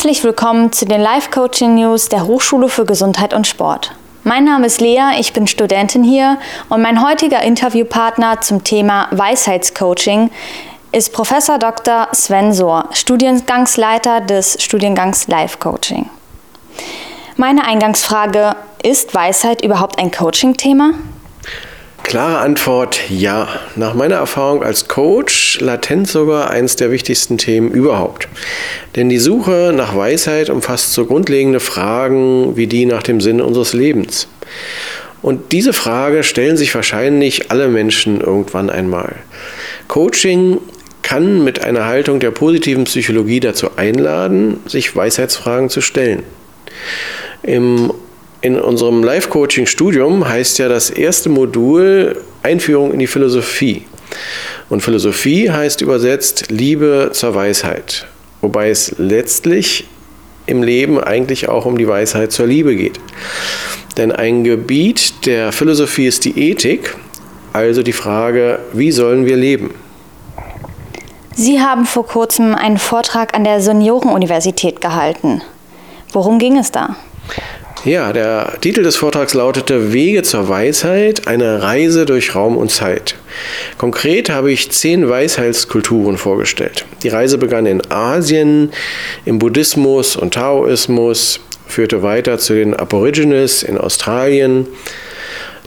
[0.00, 3.94] Herzlich willkommen zu den Live-Coaching-News der Hochschule für Gesundheit und Sport.
[4.24, 6.38] Mein Name ist Lea, ich bin Studentin hier
[6.70, 10.30] und mein heutiger Interviewpartner zum Thema Weisheitscoaching
[10.92, 12.08] ist Professor Dr.
[12.12, 16.08] Sven Sohr, Studiengangsleiter des Studiengangs Live-Coaching.
[17.36, 20.94] Meine Eingangsfrage, ist Weisheit überhaupt ein Coaching-Thema?
[22.10, 23.46] Klare Antwort ja.
[23.76, 28.26] Nach meiner Erfahrung als Coach latent sogar eines der wichtigsten Themen überhaupt.
[28.96, 33.74] Denn die Suche nach Weisheit umfasst so grundlegende Fragen wie die nach dem Sinn unseres
[33.74, 34.26] Lebens.
[35.22, 39.14] Und diese Frage stellen sich wahrscheinlich alle Menschen irgendwann einmal.
[39.86, 40.58] Coaching
[41.02, 46.24] kann mit einer Haltung der positiven Psychologie dazu einladen, sich Weisheitsfragen zu stellen.
[47.44, 47.92] Im
[48.42, 53.84] in unserem Life-Coaching-Studium heißt ja das erste Modul Einführung in die Philosophie.
[54.68, 58.06] Und Philosophie heißt übersetzt Liebe zur Weisheit.
[58.40, 59.86] Wobei es letztlich
[60.46, 62.98] im Leben eigentlich auch um die Weisheit zur Liebe geht.
[63.96, 66.96] Denn ein Gebiet der Philosophie ist die Ethik,
[67.52, 69.74] also die Frage, wie sollen wir leben?
[71.34, 75.42] Sie haben vor kurzem einen Vortrag an der Seniorenuniversität gehalten.
[76.12, 76.96] Worum ging es da?
[77.86, 83.16] Ja, der Titel des Vortrags lautete Wege zur Weisheit, eine Reise durch Raum und Zeit.
[83.78, 86.84] Konkret habe ich zehn Weisheitskulturen vorgestellt.
[87.02, 88.70] Die Reise begann in Asien,
[89.24, 94.66] im Buddhismus und Taoismus, führte weiter zu den Aborigines in Australien.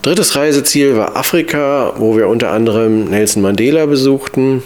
[0.02, 4.62] Drittes Reiseziel war Afrika, wo wir unter anderem Nelson Mandela besuchten.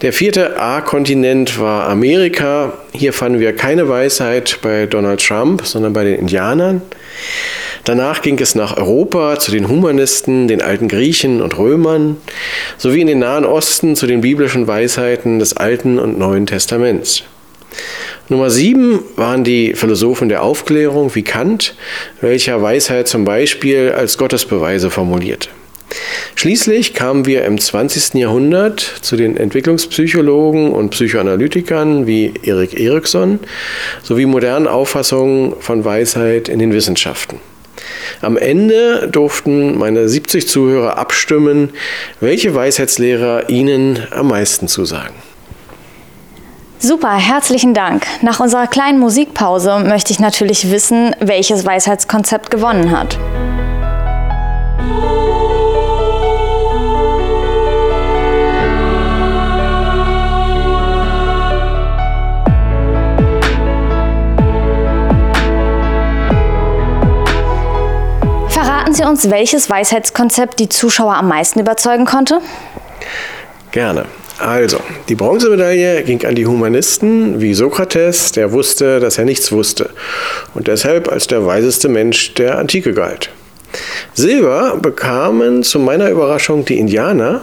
[0.00, 2.72] Der vierte A-Kontinent war Amerika.
[2.92, 6.82] Hier fanden wir keine Weisheit bei Donald Trump, sondern bei den Indianern.
[7.84, 12.16] Danach ging es nach Europa zu den Humanisten, den alten Griechen und Römern,
[12.78, 17.24] sowie in den Nahen Osten zu den biblischen Weisheiten des Alten und Neuen Testaments.
[18.28, 21.74] Nummer sieben waren die Philosophen der Aufklärung wie Kant,
[22.20, 25.48] welcher Weisheit zum Beispiel als Gottesbeweise formulierte.
[26.34, 28.14] Schließlich kamen wir im 20.
[28.14, 33.38] Jahrhundert zu den Entwicklungspsychologen und Psychoanalytikern wie Erik Erikson
[34.02, 37.40] sowie modernen Auffassungen von Weisheit in den Wissenschaften.
[38.20, 41.70] Am Ende durften meine 70 Zuhörer abstimmen,
[42.20, 45.14] welche Weisheitslehrer ihnen am meisten zusagen.
[46.78, 48.04] Super, herzlichen Dank.
[48.22, 53.18] Nach unserer kleinen Musikpause möchte ich natürlich wissen, welches Weisheitskonzept gewonnen hat.
[69.02, 72.38] Sie uns, welches Weisheitskonzept die Zuschauer am meisten überzeugen konnte?
[73.72, 74.04] Gerne.
[74.38, 79.90] Also, die Bronzemedaille ging an die Humanisten wie Sokrates, der wusste, dass er nichts wusste
[80.54, 83.30] und deshalb als der weiseste Mensch der Antike galt.
[84.14, 87.42] Silber bekamen zu meiner Überraschung die Indianer,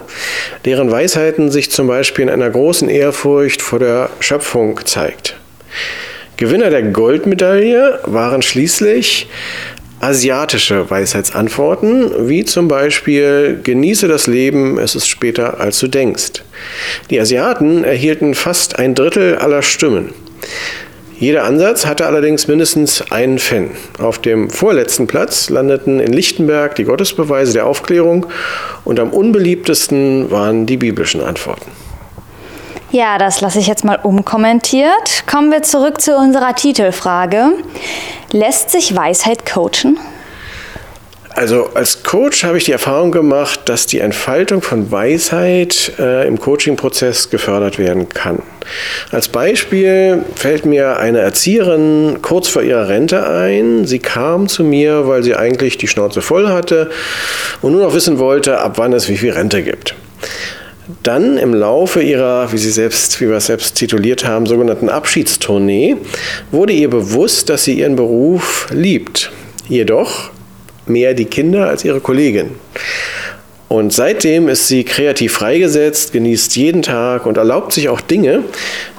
[0.65, 5.35] deren Weisheiten sich zum Beispiel in einer großen Ehrfurcht vor der Schöpfung zeigt.
[6.37, 9.27] Gewinner der Goldmedaille waren schließlich
[9.99, 16.43] asiatische Weisheitsantworten, wie zum Beispiel Genieße das Leben, es ist später als du denkst.
[17.09, 20.13] Die Asiaten erhielten fast ein Drittel aller Stimmen.
[21.19, 23.71] Jeder Ansatz hatte allerdings mindestens einen Fan.
[23.97, 28.27] Auf dem vorletzten Platz landeten in Lichtenberg die Gottesbeweise der Aufklärung
[28.85, 31.69] und am unbeliebtesten waren die biblischen Antworten.
[32.91, 35.23] Ja, das lasse ich jetzt mal umkommentiert.
[35.29, 37.51] Kommen wir zurück zu unserer Titelfrage.
[38.31, 39.99] Lässt sich Weisheit coachen?
[41.35, 46.39] Also als Coach habe ich die Erfahrung gemacht, dass die Entfaltung von Weisheit äh, im
[46.39, 48.41] Coaching-Prozess gefördert werden kann.
[49.11, 53.85] Als Beispiel fällt mir eine Erzieherin kurz vor ihrer Rente ein.
[53.85, 56.89] Sie kam zu mir, weil sie eigentlich die Schnauze voll hatte
[57.61, 59.95] und nur noch wissen wollte, ab wann es wie viel Rente gibt.
[61.03, 65.97] Dann im Laufe ihrer, wie sie selbst, wie wir es selbst tituliert haben, sogenannten Abschiedstournee,
[66.51, 69.31] wurde ihr bewusst, dass sie ihren Beruf liebt.
[69.67, 70.31] Jedoch
[70.87, 72.51] mehr die Kinder als ihre Kollegin.
[73.67, 78.43] Und seitdem ist sie kreativ freigesetzt, genießt jeden Tag und erlaubt sich auch Dinge,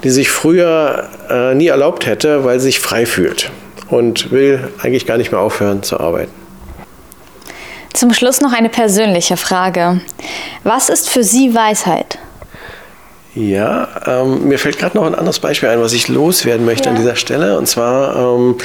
[0.05, 3.51] die sich früher äh, nie erlaubt hätte, weil sie sich frei fühlt
[3.89, 6.31] und will eigentlich gar nicht mehr aufhören zu arbeiten.
[8.01, 10.01] Zum Schluss noch eine persönliche Frage.
[10.65, 12.19] Was ist für Sie Weisheit?
[13.35, 16.93] Ja, ähm, mir fällt gerade noch ein anderes Beispiel ein, was ich loswerden möchte ja.
[16.93, 17.59] an dieser Stelle.
[17.59, 18.57] Und zwar ähm,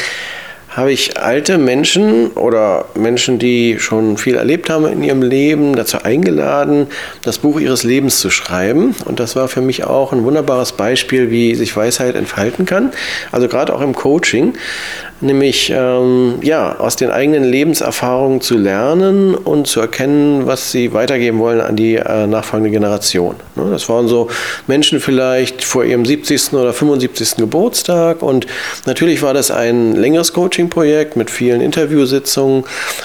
[0.75, 5.99] habe ich alte Menschen oder Menschen, die schon viel erlebt haben in ihrem Leben, dazu
[6.03, 6.87] eingeladen,
[7.23, 8.93] das Buch ihres Lebens zu schreiben.
[9.05, 12.91] Und das war für mich auch ein wunderbares Beispiel, wie sich Weisheit entfalten kann.
[13.31, 14.53] Also gerade auch im Coaching
[15.21, 21.39] nämlich ähm, ja, aus den eigenen Lebenserfahrungen zu lernen und zu erkennen, was sie weitergeben
[21.39, 23.35] wollen an die äh, nachfolgende Generation.
[23.55, 23.67] Ne?
[23.71, 24.29] Das waren so
[24.67, 26.53] Menschen vielleicht vor ihrem 70.
[26.53, 27.37] oder 75.
[27.37, 28.45] Geburtstag und
[28.85, 30.33] natürlich war das ein längeres
[30.65, 32.63] Coaching-Projekt mit vielen Interviewsitzungen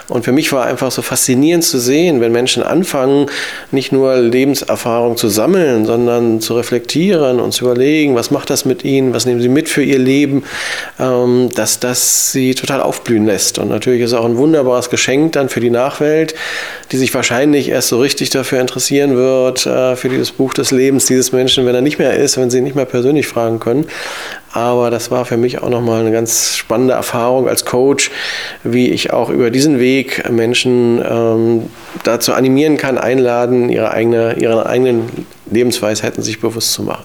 [0.08, 3.26] und für mich war einfach so faszinierend zu sehen, wenn Menschen anfangen,
[3.70, 8.84] nicht nur Lebenserfahrung zu sammeln, sondern zu reflektieren und zu überlegen, was macht das mit
[8.84, 10.44] ihnen, was nehmen sie mit für ihr Leben,
[10.98, 13.58] ähm, dass das sie total aufblühen lässt.
[13.58, 16.34] Und natürlich ist es auch ein wunderbares Geschenk dann für die Nachwelt,
[16.92, 21.06] die sich wahrscheinlich erst so richtig dafür interessieren wird, äh, für dieses Buch des Lebens
[21.06, 23.86] dieses Menschen, wenn er nicht mehr ist, wenn sie ihn nicht mehr persönlich fragen können.
[24.52, 28.10] Aber das war für mich auch nochmal eine ganz spannende Erfahrung als Coach,
[28.64, 31.70] wie ich auch über diesen Weg Menschen ähm,
[32.02, 37.04] dazu animieren kann, einladen, ihre, eigene, ihre eigenen Lebensweisheiten sich bewusst zu machen.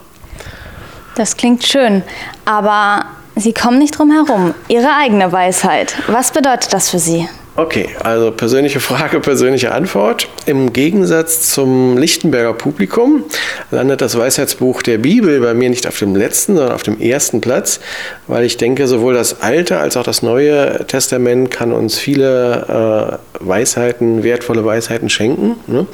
[1.14, 2.02] Das klingt schön,
[2.44, 3.06] aber
[3.38, 4.54] Sie kommen nicht drum herum.
[4.66, 5.94] Ihre eigene Weisheit.
[6.06, 7.28] Was bedeutet das für Sie?
[7.58, 10.28] Okay, also persönliche Frage, persönliche Antwort.
[10.44, 13.24] Im Gegensatz zum Lichtenberger Publikum
[13.70, 17.40] landet das Weisheitsbuch der Bibel bei mir nicht auf dem letzten, sondern auf dem ersten
[17.40, 17.80] Platz,
[18.26, 23.46] weil ich denke, sowohl das Alte als auch das Neue Testament kann uns viele äh,
[23.48, 25.56] Weisheiten, wertvolle Weisheiten schenken.
[25.66, 25.86] Ne?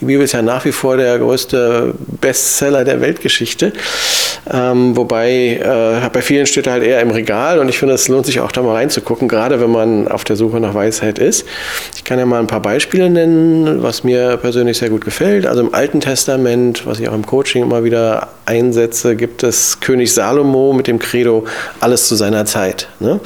[0.00, 1.92] Die Bibel ist ja nach wie vor der größte
[2.22, 3.74] Bestseller der Weltgeschichte,
[4.50, 8.08] ähm, wobei äh, bei vielen steht er halt eher im Regal und ich finde, es
[8.08, 11.44] lohnt sich auch da mal reinzugucken, gerade wenn man auf der Suche nach Weisheit ist.
[11.96, 15.46] Ich kann ja mal ein paar Beispiele nennen, was mir persönlich sehr gut gefällt.
[15.46, 20.12] Also im Alten Testament, was ich auch im Coaching immer wieder einsetze, gibt es König
[20.12, 21.44] Salomo mit dem Credo,
[21.80, 22.88] alles zu seiner Zeit.
[23.00, 23.20] Ne?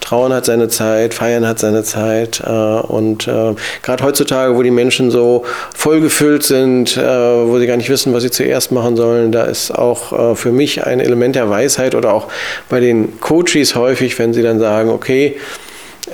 [0.00, 2.42] Trauern hat seine Zeit, Feiern hat seine Zeit.
[2.44, 5.44] Äh, und äh, gerade heutzutage, wo die Menschen so
[5.74, 9.70] vollgefüllt sind, äh, wo sie gar nicht wissen, was sie zuerst machen sollen, da ist
[9.70, 12.28] auch äh, für mich ein Element der Weisheit oder auch
[12.68, 15.36] bei den Coaches häufig, wenn sie dann sagen, okay,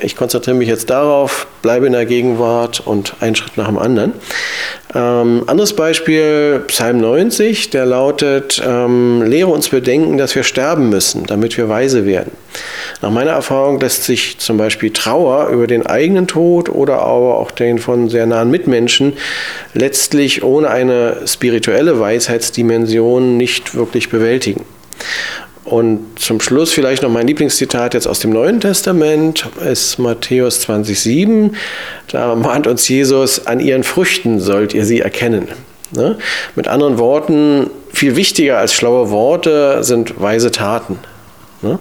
[0.01, 4.13] ich konzentriere mich jetzt darauf, bleibe in der Gegenwart und einen Schritt nach dem anderen.
[4.93, 11.25] Ähm, anderes Beispiel, Psalm 90, der lautet, ähm, lehre uns bedenken, dass wir sterben müssen,
[11.25, 12.31] damit wir weise werden.
[13.01, 17.51] Nach meiner Erfahrung lässt sich zum Beispiel Trauer über den eigenen Tod oder aber auch
[17.51, 19.13] den von sehr nahen Mitmenschen
[19.73, 24.65] letztlich ohne eine spirituelle Weisheitsdimension nicht wirklich bewältigen.
[25.67, 31.51] Und zum Schluss vielleicht noch mein Lieblingszitat jetzt aus dem Neuen Testament, ist Matthäus 20,7.
[32.09, 35.49] Da mahnt uns Jesus, an ihren Früchten sollt ihr sie erkennen.
[35.91, 36.17] Ne?
[36.55, 40.99] Mit anderen Worten, viel wichtiger als schlaue Worte sind weise Taten.
[41.61, 41.79] Ne?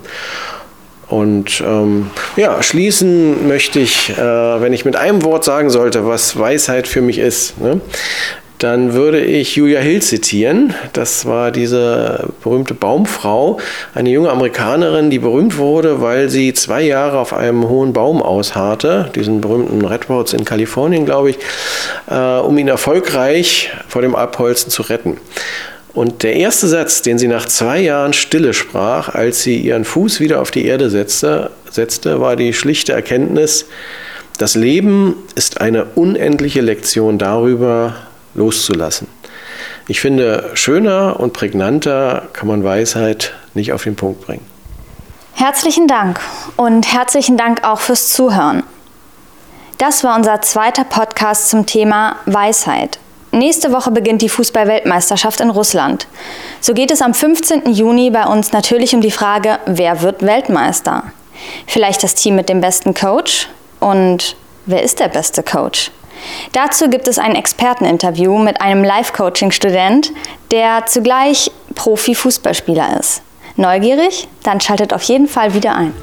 [1.07, 6.37] Und ähm, ja, schließen möchte ich, äh, wenn ich mit einem Wort sagen sollte, was
[6.37, 7.61] Weisheit für mich ist.
[7.61, 7.81] Ne?
[8.59, 10.75] Dann würde ich Julia Hill zitieren.
[10.93, 13.59] Das war diese berühmte Baumfrau,
[13.95, 19.11] eine junge Amerikanerin, die berühmt wurde, weil sie zwei Jahre auf einem hohen Baum ausharrte,
[19.15, 21.39] diesen berühmten Redwoods in Kalifornien, glaube ich,
[22.09, 25.19] äh, um ihn erfolgreich vor dem Abholzen zu retten.
[25.93, 30.21] Und der erste Satz, den sie nach zwei Jahren Stille sprach, als sie ihren Fuß
[30.21, 33.67] wieder auf die Erde setzte, setzte war die schlichte Erkenntnis,
[34.39, 37.95] das Leben ist eine unendliche Lektion darüber,
[38.37, 39.09] loszulassen.
[39.89, 44.45] Ich finde, schöner und prägnanter kann man Weisheit nicht auf den Punkt bringen.
[45.35, 46.21] Herzlichen Dank
[46.57, 48.63] und herzlichen Dank auch fürs Zuhören.
[49.79, 52.99] Das war unser zweiter Podcast zum Thema Weisheit.
[53.33, 56.07] Nächste Woche beginnt die Fußball-Weltmeisterschaft in Russland.
[56.63, 57.71] So geht es am 15.
[57.71, 61.05] Juni bei uns natürlich um die Frage, wer wird Weltmeister?
[61.67, 63.51] Vielleicht das Team mit dem besten Coach?
[63.79, 65.91] Und wer ist der beste Coach?
[66.53, 70.13] Dazu gibt es ein Experteninterview mit einem Life-Coaching-Student,
[70.51, 73.23] der zugleich Profi-Fußballspieler ist.
[73.57, 74.29] Neugierig?
[74.43, 75.95] Dann schaltet auf jeden Fall wieder ein.